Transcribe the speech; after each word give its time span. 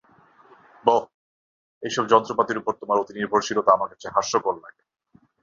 বোহ, 0.85 1.03
এইসব 1.83 2.03
যন্ত্রপাতির 2.11 2.61
উপর 2.61 2.73
তোমার 2.81 2.99
অতি 2.99 3.13
নির্ভরশীলতা 3.13 3.71
আমার 3.73 3.89
কাছে 3.91 4.07
হাস্যকর 4.15 4.55
লাগে। 4.63 4.81